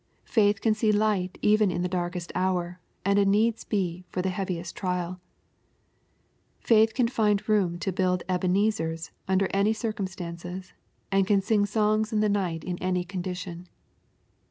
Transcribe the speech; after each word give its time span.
Faith 0.25 0.61
can 0.61 0.73
see 0.73 0.91
light 0.91 1.37
even 1.43 1.69
in 1.69 1.83
the 1.83 1.87
darkest 1.87 2.31
hour, 2.33 2.79
and 3.05 3.19
a 3.19 3.23
needs 3.23 3.63
be 3.63 4.03
for 4.09 4.23
the 4.23 4.31
heaviest 4.31 4.75
trial 4.75 5.19
Faith 6.59 6.95
can 6.95 7.07
find 7.07 7.47
room 7.47 7.77
to 7.77 7.91
build 7.93 8.23
Ebenezers 8.27 9.11
under 9.27 9.47
any 9.53 9.73
circumstances, 9.73 10.73
and 11.11 11.27
can 11.27 11.39
sing 11.39 11.67
songs 11.67 12.11
in 12.11 12.19
the 12.19 12.29
night 12.29 12.63
in 12.63 12.79
any 12.79 13.03
condition. 13.03 13.67